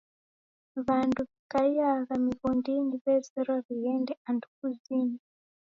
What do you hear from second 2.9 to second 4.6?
w'ezerwa w'ighende andu